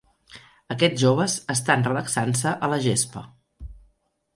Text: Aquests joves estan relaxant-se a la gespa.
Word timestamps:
Aquests 0.75 1.01
joves 1.03 1.37
estan 1.57 1.85
relaxant-se 1.91 2.57
a 2.69 2.75
la 2.77 2.85
gespa. 2.91 3.29